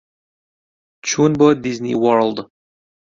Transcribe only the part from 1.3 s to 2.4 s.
بۆ دیزنی وۆرڵد.